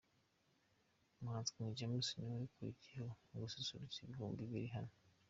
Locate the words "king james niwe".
1.55-2.35